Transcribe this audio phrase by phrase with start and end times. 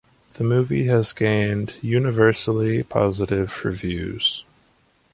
[0.33, 4.43] The movie has gained universally positive reviews.